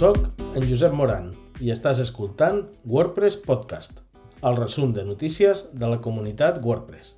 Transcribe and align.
sóc 0.00 0.16
en 0.56 0.64
Josep 0.64 0.94
Moran 0.96 1.26
i 1.60 1.68
estàs 1.74 1.98
escoltant 2.00 2.62
WordPress 2.88 3.34
Podcast, 3.44 3.98
el 4.48 4.54
resum 4.56 4.94
de 4.96 5.02
notícies 5.04 5.66
de 5.76 5.90
la 5.92 5.98
comunitat 6.00 6.62
WordPress. 6.64 7.10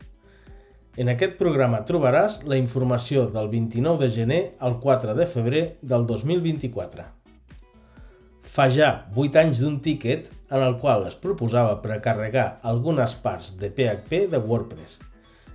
En 0.98 1.12
aquest 1.12 1.36
programa 1.38 1.84
trobaràs 1.86 2.40
la 2.50 2.58
informació 2.58 3.28
del 3.36 3.52
29 3.52 4.02
de 4.02 4.08
gener 4.16 4.40
al 4.58 4.80
4 4.82 5.14
de 5.14 5.26
febrer 5.30 5.60
del 5.92 6.08
2024. 6.08 7.04
Fa 8.56 8.66
ja 8.78 8.88
8 9.14 9.40
anys 9.44 9.62
d'un 9.62 9.78
tiquet 9.84 10.26
en 10.50 10.64
el 10.66 10.74
qual 10.82 11.06
es 11.06 11.14
proposava 11.14 11.78
precarregar 11.84 12.48
algunes 12.72 13.14
parts 13.14 13.52
de 13.62 13.70
PHP 13.70 14.24
de 14.34 14.42
WordPress 14.42 14.98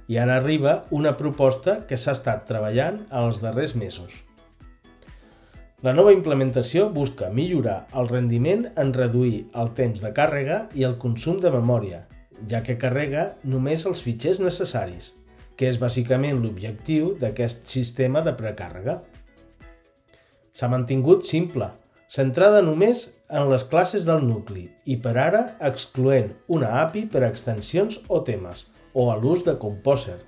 i 0.08 0.16
ara 0.16 0.40
arriba 0.40 0.78
una 0.96 1.18
proposta 1.20 1.82
que 1.92 2.00
s'ha 2.00 2.16
estat 2.16 2.48
treballant 2.48 3.04
en 3.10 3.20
els 3.26 3.44
darrers 3.44 3.76
mesos. 3.76 4.16
La 5.86 5.92
nova 5.94 6.10
implementació 6.10 6.88
busca 6.90 7.28
millorar 7.30 7.84
el 8.02 8.08
rendiment 8.10 8.64
en 8.82 8.96
reduir 8.96 9.44
el 9.62 9.68
temps 9.78 10.00
de 10.02 10.10
càrrega 10.10 10.56
i 10.74 10.88
el 10.88 10.96
consum 11.04 11.38
de 11.44 11.52
memòria, 11.54 12.00
ja 12.50 12.64
que 12.66 12.80
carrega 12.82 13.28
només 13.44 13.86
els 13.86 14.02
fitxers 14.02 14.42
necessaris, 14.42 15.12
que 15.54 15.70
és 15.70 15.78
bàsicament 15.78 16.42
l'objectiu 16.42 17.14
d'aquest 17.22 17.70
sistema 17.70 18.26
de 18.26 18.34
precàrrega. 18.42 18.98
S'ha 20.50 20.74
mantingut 20.74 21.30
simple, 21.30 21.70
centrada 22.10 22.66
només 22.66 23.12
en 23.30 23.46
les 23.54 23.70
classes 23.70 24.10
del 24.10 24.26
nucli 24.26 24.72
i 24.90 24.98
per 24.98 25.14
ara 25.30 25.46
excloent 25.62 26.34
una 26.50 26.80
API 26.82 27.06
per 27.06 27.22
a 27.22 27.30
extensions 27.30 28.02
o 28.10 28.24
temes 28.26 28.66
o 28.98 29.12
a 29.14 29.22
l'ús 29.22 29.46
de 29.46 29.60
Composer, 29.62 30.24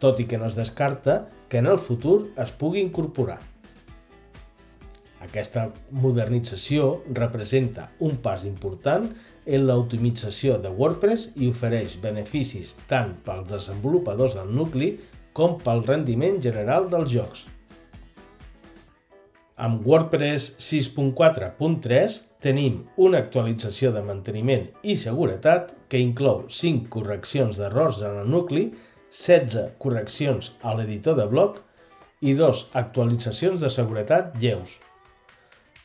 tot 0.00 0.16
i 0.16 0.24
que 0.24 0.40
no 0.40 0.48
es 0.48 0.56
descarta 0.56 1.26
que 1.50 1.60
en 1.60 1.68
el 1.68 1.76
futur 1.76 2.22
es 2.40 2.56
pugui 2.56 2.80
incorporar. 2.80 3.42
Aquesta 5.24 5.70
modernització 6.04 6.90
representa 7.16 7.88
un 8.04 8.18
pas 8.24 8.44
important 8.44 9.08
en 9.46 9.66
l'optimització 9.68 10.58
de 10.60 10.72
WordPress 10.72 11.32
i 11.40 11.48
ofereix 11.52 11.96
beneficis 12.02 12.74
tant 12.90 13.16
pels 13.24 13.48
desenvolupadors 13.50 14.36
del 14.38 14.52
nucli 14.52 14.94
com 15.36 15.58
pel 15.64 15.82
rendiment 15.88 16.40
general 16.44 16.88
dels 16.92 17.10
jocs. 17.12 17.44
Amb 19.64 19.84
WordPress 19.86 20.56
6.4.3 20.58 22.16
tenim 22.42 22.80
una 23.00 23.20
actualització 23.22 23.92
de 23.94 24.02
manteniment 24.02 24.66
i 24.82 24.96
seguretat 25.00 25.70
que 25.88 26.00
inclou 26.02 26.42
5 26.50 26.90
correccions 26.90 27.60
d'errors 27.60 28.00
en 28.02 28.18
el 28.24 28.32
nucli, 28.32 28.66
16 29.14 29.76
correccions 29.78 30.50
a 30.60 30.74
l'editor 30.74 31.14
de 31.20 31.28
bloc 31.30 31.62
i 32.20 32.34
dos 32.34 32.66
actualitzacions 32.74 33.62
de 33.62 33.70
seguretat 33.70 34.34
lleus. 34.42 34.80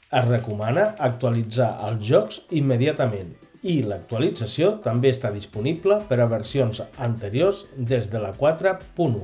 Es 0.10 0.26
recomana 0.26 0.88
actualitzar 1.06 1.68
els 1.86 2.02
jocs 2.08 2.40
immediatament 2.58 3.36
i 3.62 3.76
l'actualització 3.86 4.72
també 4.82 5.12
està 5.14 5.30
disponible 5.30 6.00
per 6.10 6.18
a 6.24 6.26
versions 6.32 6.80
anteriors 6.98 7.60
des 7.78 8.08
de 8.10 8.22
la 8.24 8.32
4.1. 8.34 9.20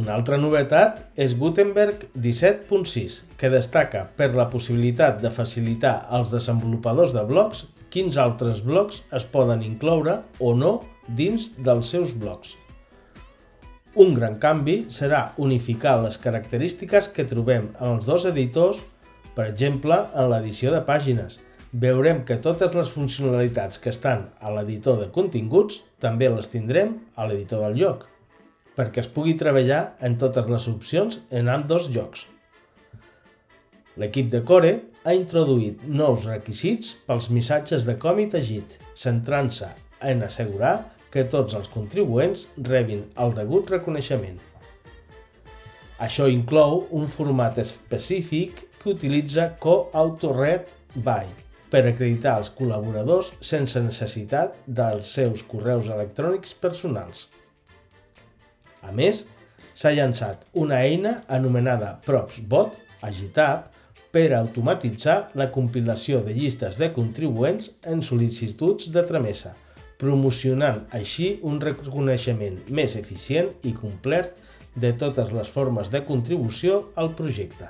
Una 0.00 0.16
altra 0.16 0.38
novetat 0.38 0.98
és 1.14 1.36
Gutenberg 1.38 2.08
17.6, 2.16 3.20
que 3.38 3.50
destaca 3.54 4.02
per 4.18 4.32
la 4.34 4.48
possibilitat 4.50 5.20
de 5.22 5.30
facilitar 5.34 6.00
als 6.08 6.32
desenvolupadors 6.34 7.14
de 7.14 7.22
blocs 7.30 7.68
quins 7.90 8.18
altres 8.18 8.64
blocs 8.66 9.04
es 9.14 9.28
poden 9.30 9.62
incloure 9.66 10.20
o 10.40 10.56
no 10.58 10.80
dins 11.06 11.52
dels 11.58 11.94
seus 11.94 12.18
blocs. 12.18 12.56
Un 13.98 14.12
gran 14.14 14.36
canvi 14.38 14.84
serà 14.94 15.32
unificar 15.42 15.96
les 16.04 16.14
característiques 16.22 17.08
que 17.10 17.24
trobem 17.26 17.72
en 17.72 17.96
els 17.96 18.04
dos 18.06 18.22
editors, 18.28 18.78
per 19.34 19.48
exemple, 19.50 19.96
en 20.14 20.28
l'edició 20.30 20.70
de 20.70 20.78
pàgines. 20.86 21.40
Veurem 21.72 22.20
que 22.26 22.36
totes 22.38 22.74
les 22.74 22.90
funcionalitats 22.90 23.82
que 23.82 23.90
estan 23.90 24.28
a 24.38 24.52
l'editor 24.54 25.00
de 25.00 25.08
continguts 25.10 25.80
també 25.98 26.28
les 26.30 26.46
tindrem 26.52 27.00
a 27.16 27.26
l'editor 27.26 27.64
del 27.66 27.80
lloc, 27.82 28.06
perquè 28.78 29.02
es 29.02 29.10
pugui 29.10 29.34
treballar 29.34 29.96
en 29.98 30.14
totes 30.22 30.46
les 30.46 30.68
opcions 30.70 31.18
en 31.30 31.50
dos 31.66 31.90
jocs. 31.90 32.28
L'equip 33.98 34.30
de 34.30 34.44
Core 34.46 34.72
ha 35.02 35.16
introduït 35.18 35.82
nous 35.82 36.30
requisits 36.30 36.94
pels 37.10 37.26
missatges 37.34 37.82
de 37.82 37.98
com 37.98 38.22
i 38.22 38.30
tagit, 38.30 38.78
centrant-se 38.94 39.74
en 40.00 40.22
assegurar 40.22 40.76
que 41.10 41.26
tots 41.26 41.56
els 41.58 41.68
contribuents 41.72 42.46
rebin 42.70 43.04
el 43.18 43.34
degut 43.36 43.70
reconeixement. 43.74 44.38
Això 46.00 46.30
inclou 46.32 46.86
un 46.96 47.10
format 47.12 47.58
específic 47.60 48.64
que 48.80 48.94
utilitza 48.94 49.50
Co-Auto-Read 49.60 50.70
By 51.04 51.26
per 51.70 51.82
acreditar 51.86 52.38
els 52.40 52.50
col·laboradors 52.56 53.34
sense 53.44 53.82
necessitat 53.84 54.56
dels 54.66 55.12
seus 55.18 55.44
correus 55.46 55.90
electrònics 55.92 56.56
personals. 56.62 57.28
A 58.82 58.90
més, 58.96 59.26
s'ha 59.74 59.92
llançat 59.94 60.46
una 60.56 60.80
eina 60.82 61.20
anomenada 61.28 61.98
PropsBot 62.06 62.78
a 63.04 63.12
GitHub 63.14 63.68
per 64.10 64.32
automatitzar 64.34 65.30
la 65.38 65.50
compilació 65.54 66.24
de 66.26 66.34
llistes 66.34 66.80
de 66.80 66.90
contribuents 66.96 67.70
en 67.86 68.02
sol·licituds 68.02 68.90
de 68.94 69.04
tramesa, 69.06 69.54
promocionant 70.00 70.86
així 70.96 71.34
un 71.46 71.60
reconeixement 71.62 72.56
més 72.72 72.96
eficient 72.96 73.52
i 73.68 73.74
complet 73.76 74.32
de 74.74 74.94
totes 74.96 75.30
les 75.34 75.50
formes 75.50 75.90
de 75.92 76.00
contribució 76.06 76.80
al 76.96 77.12
projecte. 77.18 77.68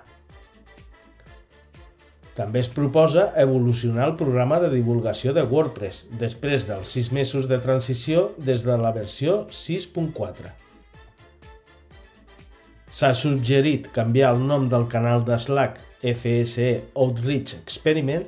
També 2.36 2.62
es 2.62 2.70
proposa 2.72 3.26
evolucionar 3.42 4.06
el 4.08 4.14
programa 4.16 4.60
de 4.62 4.70
divulgació 4.72 5.34
de 5.36 5.42
WordPress 5.44 6.06
després 6.20 6.64
dels 6.68 6.94
6 6.96 7.10
mesos 7.12 7.48
de 7.50 7.58
transició 7.60 8.30
des 8.38 8.62
de 8.64 8.76
la 8.80 8.94
versió 8.96 9.42
6.4. 9.50 10.54
S'ha 12.90 13.12
suggerit 13.14 13.90
canviar 13.94 14.32
el 14.34 14.40
nom 14.46 14.70
del 14.70 14.88
canal 14.90 15.26
de 15.26 15.36
Slack 15.38 15.82
FSE 16.00 16.70
Outreach 16.94 17.58
Experiment 17.60 18.26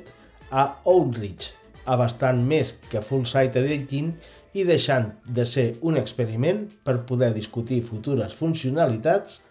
a 0.51 0.69
Outreach 0.85 1.62
abastant 1.85 2.41
més 2.47 2.75
que 2.89 3.01
full 3.03 3.25
site 3.29 3.59
editing 3.59 4.13
i 4.53 4.63
deixant 4.67 5.09
de 5.25 5.45
ser 5.49 5.65
un 5.81 5.97
experiment 5.99 6.65
per 6.85 7.01
poder 7.09 7.33
discutir 7.35 7.81
futures 7.85 8.35
funcionalitats, 8.37 9.41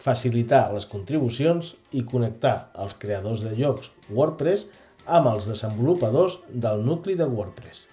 facilitar 0.00 0.68
les 0.74 0.86
contribucions 0.88 1.74
i 1.92 2.04
connectar 2.08 2.70
els 2.80 2.96
creadors 3.00 3.44
de 3.44 3.54
jocs 3.56 3.90
WordPress 4.08 4.68
amb 5.06 5.28
els 5.32 5.48
desenvolupadors 5.48 6.38
del 6.48 6.84
nucli 6.86 7.16
de 7.18 7.26
WordPress. 7.28 7.86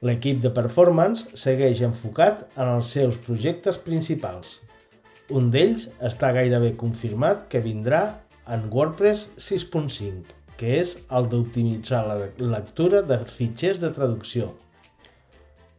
L'equip 0.00 0.40
de 0.40 0.52
performance 0.56 1.36
segueix 1.36 1.82
enfocat 1.84 2.46
en 2.56 2.70
els 2.78 2.92
seus 2.94 3.18
projectes 3.20 3.76
principals. 3.84 4.60
Un 5.28 5.50
d'ells 5.52 5.90
està 6.00 6.32
gairebé 6.32 6.72
confirmat 6.80 7.44
que 7.52 7.60
vindrà 7.64 8.02
en 8.48 8.66
WordPress 8.72 9.28
6.5 9.36 10.39
que 10.60 10.76
és 10.82 10.98
el 11.16 11.30
d'optimitzar 11.32 12.02
la 12.04 12.16
lectura 12.52 13.00
de 13.08 13.16
fitxers 13.24 13.80
de 13.80 13.88
traducció. 13.96 14.50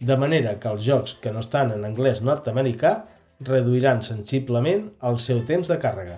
De 0.01 0.17
manera 0.17 0.55
que 0.57 0.71
els 0.73 0.81
jocs 0.81 1.13
que 1.21 1.33
no 1.33 1.43
estan 1.45 1.75
en 1.75 1.85
anglès 1.85 2.23
nord-americà 2.25 2.95
reduiran 3.45 4.01
sensiblement 4.01 4.87
el 5.05 5.21
seu 5.21 5.43
temps 5.45 5.69
de 5.69 5.77
càrrega. 5.85 6.17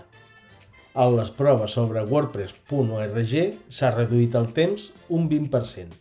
A 0.96 1.10
les 1.12 1.34
proves 1.36 1.76
sobre 1.76 2.06
WordPress.org 2.08 3.36
s'ha 3.68 3.92
reduït 3.92 4.40
el 4.40 4.52
temps 4.56 4.90
un 5.10 5.28
20%. 5.28 6.00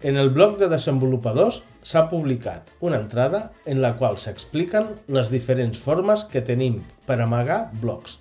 En 0.00 0.16
el 0.16 0.30
blog 0.32 0.58
de 0.60 0.68
desenvolupadors 0.68 1.62
s'ha 1.84 2.08
publicat 2.12 2.68
una 2.84 3.00
entrada 3.00 3.46
en 3.64 3.80
la 3.80 3.94
qual 3.96 4.20
s'expliquen 4.20 4.96
les 5.08 5.32
diferents 5.32 5.80
formes 5.80 6.26
que 6.28 6.44
tenim 6.44 6.82
per 7.08 7.20
amagar 7.20 7.66
blocs 7.80 8.18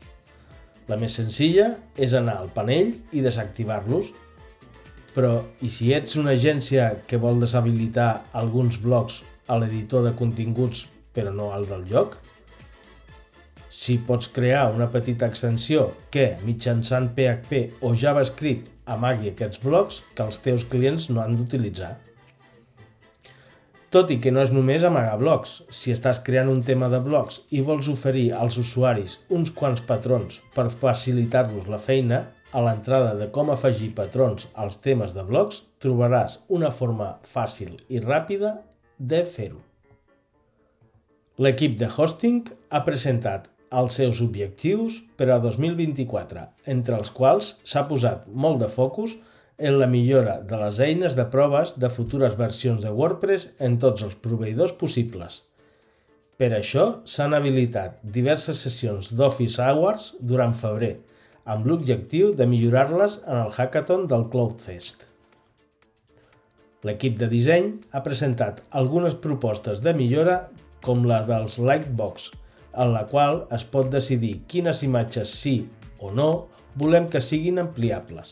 la 0.90 0.98
més 0.98 1.16
senzilla 1.20 1.76
és 1.98 2.16
anar 2.18 2.40
al 2.40 2.50
panell 2.56 2.96
i 3.14 3.22
desactivar-los. 3.22 4.10
Però, 5.14 5.34
i 5.62 5.70
si 5.74 5.92
ets 5.94 6.18
una 6.18 6.34
agència 6.38 6.90
que 7.10 7.20
vol 7.22 7.42
deshabilitar 7.42 8.10
alguns 8.38 8.80
blocs 8.82 9.22
a 9.50 9.58
l'editor 9.58 10.06
de 10.06 10.16
continguts 10.18 10.88
però 11.14 11.34
no 11.34 11.52
al 11.54 11.66
del 11.70 11.86
lloc? 11.90 12.18
Si 13.70 14.00
pots 14.06 14.30
crear 14.34 14.70
una 14.74 14.90
petita 14.90 15.30
extensió 15.30 15.92
que, 16.14 16.32
mitjançant 16.46 17.12
PHP 17.16 17.82
o 17.86 17.94
JavaScript, 17.94 18.70
amagui 18.90 19.30
aquests 19.30 19.62
blocs 19.62 20.02
que 20.18 20.26
els 20.26 20.42
teus 20.46 20.66
clients 20.66 21.10
no 21.14 21.22
han 21.22 21.38
d'utilitzar. 21.38 21.96
Tot 23.90 24.12
i 24.14 24.20
que 24.22 24.30
no 24.30 24.44
és 24.46 24.52
només 24.54 24.84
amagar 24.86 25.16
blocs, 25.18 25.56
si 25.74 25.90
estàs 25.90 26.20
creant 26.26 26.50
un 26.52 26.60
tema 26.66 26.92
de 26.94 27.00
blocs 27.02 27.40
i 27.50 27.64
vols 27.66 27.88
oferir 27.90 28.28
als 28.38 28.60
usuaris 28.62 29.16
uns 29.34 29.50
quants 29.50 29.82
patrons 29.88 30.36
per 30.54 30.68
facilitar-los 30.70 31.66
la 31.74 31.80
feina, 31.82 32.20
a 32.54 32.62
l'entrada 32.66 33.16
de 33.18 33.28
com 33.34 33.50
afegir 33.50 33.90
patrons 33.98 34.46
als 34.54 34.78
temes 34.84 35.16
de 35.16 35.24
blocs 35.26 35.64
trobaràs 35.82 36.38
una 36.58 36.70
forma 36.70 37.16
fàcil 37.26 37.80
i 37.90 38.02
ràpida 38.04 38.60
de 39.00 39.24
fer-ho. 39.26 39.62
L'equip 41.42 41.78
de 41.80 41.90
hosting 41.90 42.44
ha 42.70 42.84
presentat 42.86 43.48
els 43.80 43.98
seus 43.98 44.22
objectius 44.22 45.00
per 45.18 45.32
a 45.34 45.40
2024, 45.42 46.46
entre 46.74 46.98
els 46.98 47.10
quals 47.10 47.56
s'ha 47.64 47.88
posat 47.90 48.30
molt 48.30 48.62
de 48.62 48.70
focus 48.70 49.18
en 49.18 49.29
la 49.60 49.88
millora 49.92 50.40
de 50.48 50.58
les 50.62 50.80
eines 50.80 51.16
de 51.18 51.26
proves 51.28 51.74
de 51.84 51.90
futures 51.92 52.38
versions 52.40 52.80
de 52.86 52.92
WordPress 52.96 53.50
en 53.60 53.76
tots 53.84 54.06
els 54.06 54.16
proveïdors 54.24 54.72
possibles. 54.80 55.42
Per 56.40 56.54
això 56.56 56.86
s'han 57.04 57.36
habilitat 57.36 57.98
diverses 58.16 58.62
sessions 58.64 59.12
d'Office 59.12 59.60
Hours 59.60 60.14
durant 60.32 60.56
febrer, 60.56 60.94
amb 61.44 61.68
l'objectiu 61.68 62.32
de 62.40 62.48
millorar-les 62.48 63.20
en 63.26 63.42
el 63.42 63.52
hackathon 63.52 64.08
del 64.08 64.30
CloudFest. 64.32 65.04
L'equip 66.88 67.20
de 67.20 67.28
disseny 67.28 67.74
ha 67.92 68.00
presentat 68.06 68.62
algunes 68.72 69.18
propostes 69.20 69.84
de 69.84 69.92
millora 69.92 70.46
com 70.86 71.04
la 71.04 71.26
dels 71.28 71.60
Lightbox, 71.60 72.30
en 72.72 72.94
la 72.94 73.04
qual 73.10 73.44
es 73.52 73.66
pot 73.68 73.92
decidir 73.92 74.38
quines 74.48 74.86
imatges 74.88 75.34
sí 75.42 75.58
o 76.00 76.14
no 76.16 76.30
volem 76.80 77.10
que 77.12 77.20
siguin 77.20 77.60
ampliables. 77.60 78.32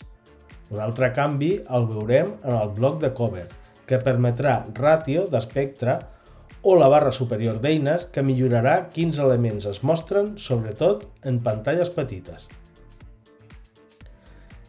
Un 0.73 0.81
altre 0.83 1.13
canvi 1.15 1.53
el 1.77 1.87
veurem 1.87 2.33
en 2.43 2.53
el 2.57 2.71
bloc 2.75 2.99
de 3.03 3.13
cover, 3.15 3.47
que 3.87 4.01
permetrà 4.03 4.59
ràtio 4.75 5.25
d'espectre 5.31 5.97
o 6.67 6.75
la 6.75 6.89
barra 6.91 7.13
superior 7.15 7.61
d'eines 7.63 8.07
que 8.11 8.23
millorarà 8.25 8.77
quins 8.93 9.19
elements 9.23 9.67
es 9.69 9.83
mostren, 9.87 10.33
sobretot 10.37 11.05
en 11.23 11.39
pantalles 11.45 11.93
petites. 11.95 12.49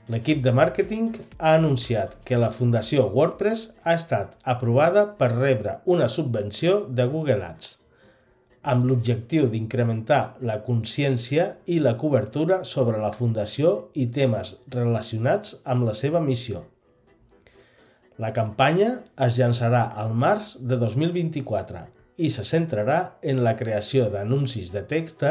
L'equip 0.08 0.38
de 0.44 0.54
màrqueting 0.56 1.10
ha 1.36 1.56
anunciat 1.58 2.14
que 2.24 2.38
la 2.40 2.52
Fundació 2.54 3.10
WordPress 3.12 3.66
ha 3.84 3.96
estat 3.98 4.38
aprovada 4.54 5.04
per 5.18 5.34
rebre 5.34 5.74
una 5.84 6.08
subvenció 6.08 6.78
de 6.88 7.04
Google 7.10 7.44
Ads, 7.44 7.74
amb 8.68 8.84
l'objectiu 8.84 9.46
d'incrementar 9.48 10.38
la 10.44 10.58
consciència 10.66 11.46
i 11.66 11.78
la 11.80 11.94
cobertura 12.00 12.62
sobre 12.68 12.98
la 13.00 13.12
Fundació 13.16 13.90
i 13.96 14.08
temes 14.12 14.56
relacionats 14.74 15.56
amb 15.64 15.88
la 15.88 15.94
seva 15.96 16.20
missió. 16.20 16.66
La 18.18 18.32
campanya 18.36 18.90
es 19.24 19.38
llançarà 19.38 19.84
al 20.02 20.12
març 20.12 20.56
de 20.60 20.76
2024 20.80 21.84
i 22.18 22.32
se 22.34 22.44
centrarà 22.44 22.98
en 23.22 23.44
la 23.46 23.54
creació 23.56 24.08
d'anuncis 24.12 24.72
de 24.74 24.82
text 24.90 25.24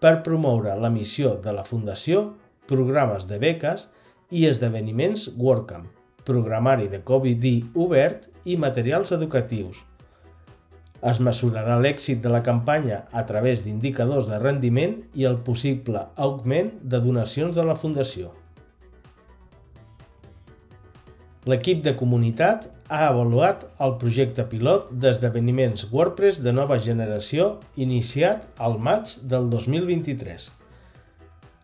per 0.00 0.20
promoure 0.24 0.76
la 0.78 0.92
missió 0.94 1.34
de 1.42 1.52
la 1.52 1.66
Fundació, 1.66 2.30
programes 2.70 3.26
de 3.28 3.40
beques 3.42 3.88
i 4.30 4.46
esdeveniments 4.46 5.26
WordCamp, 5.36 5.90
programari 6.24 6.88
de 6.88 7.02
Covid 7.04 7.46
obert 7.74 8.30
i 8.46 8.56
materials 8.56 9.12
educatius. 9.12 9.89
Es 11.06 11.20
mesurarà 11.24 11.78
l'èxit 11.80 12.20
de 12.20 12.28
la 12.32 12.42
campanya 12.44 13.04
a 13.16 13.22
través 13.28 13.62
d'indicadors 13.64 14.28
de 14.28 14.40
rendiment 14.42 14.98
i 15.16 15.24
el 15.30 15.38
possible 15.46 16.02
augment 16.16 16.74
de 16.82 17.00
donacions 17.00 17.56
de 17.56 17.64
la 17.64 17.78
Fundació. 17.78 18.34
L'equip 21.48 21.80
de 21.86 21.96
comunitat 21.96 22.68
ha 22.92 23.06
avaluat 23.08 23.64
el 23.80 23.96
projecte 24.02 24.44
pilot 24.50 24.92
d'esdeveniments 25.02 25.88
WordPress 25.92 26.42
de 26.44 26.52
nova 26.52 26.76
generació 26.78 27.54
iniciat 27.80 28.44
al 28.60 28.76
maig 28.76 29.16
del 29.24 29.48
2023 29.48 30.50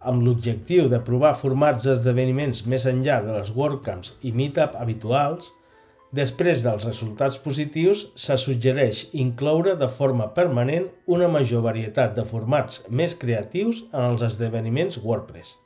amb 0.06 0.23
l'objectiu 0.23 0.87
de 0.93 1.00
provar 1.03 1.35
formats 1.38 1.87
d'esdeveniments 1.87 2.62
més 2.71 2.87
enllà 2.87 3.21
de 3.25 3.33
les 3.38 3.50
WordCamps 3.56 4.12
i 4.29 4.33
Meetup 4.37 4.77
habituals, 4.79 5.49
després 6.14 6.62
dels 6.62 6.85
resultats 6.87 7.38
positius 7.43 8.06
se 8.14 8.37
suggereix 8.38 9.06
incloure 9.12 9.75
de 9.81 9.88
forma 9.88 10.29
permanent 10.35 10.88
una 11.06 11.29
major 11.29 11.64
varietat 11.67 12.14
de 12.17 12.25
formats 12.25 12.85
més 12.88 13.17
creatius 13.19 13.82
en 13.93 14.03
els 14.03 14.23
esdeveniments 14.23 15.00
WordPress. 15.03 15.56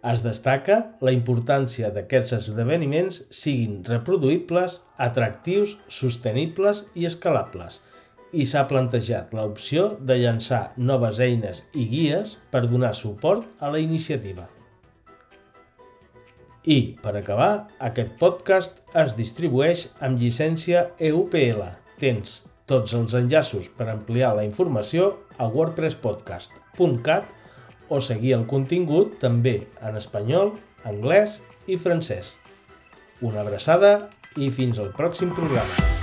Es 0.00 0.22
destaca 0.24 0.78
la 1.04 1.12
importància 1.12 1.90
d'aquests 1.92 2.32
esdeveniments 2.38 3.20
siguin 3.28 3.82
reproduïbles, 3.84 4.80
atractius, 4.96 5.76
sostenibles 5.88 6.86
i 6.94 7.04
escalables– 7.10 7.80
i 8.32 8.46
s'ha 8.46 8.66
plantejat 8.70 9.34
l'opció 9.34 9.88
de 10.06 10.16
llançar 10.22 10.62
noves 10.90 11.18
eines 11.24 11.64
i 11.74 11.86
guies 11.90 12.36
per 12.54 12.66
donar 12.70 12.94
suport 12.94 13.46
a 13.58 13.70
la 13.74 13.82
iniciativa. 13.82 14.46
I, 16.64 16.96
per 17.00 17.14
acabar, 17.16 17.70
aquest 17.80 18.16
podcast 18.20 18.82
es 19.00 19.14
distribueix 19.16 19.86
amb 20.04 20.20
llicència 20.20 20.90
EUPL. 21.00 21.62
Tens 22.00 22.42
tots 22.68 22.92
els 22.96 23.14
enllaços 23.16 23.70
per 23.76 23.88
ampliar 23.88 24.34
la 24.36 24.44
informació 24.44 25.14
a 25.40 25.48
wordpresspodcast.cat 25.48 27.32
o 27.88 28.00
seguir 28.04 28.36
el 28.36 28.44
contingut 28.50 29.16
també 29.22 29.56
en 29.80 29.96
espanyol, 29.98 30.52
anglès 30.84 31.40
i 31.66 31.80
francès. 31.80 32.36
Una 33.24 33.40
abraçada 33.40 34.10
i 34.36 34.52
fins 34.54 34.78
al 34.78 34.92
pròxim 34.96 35.32
programa. 35.36 35.99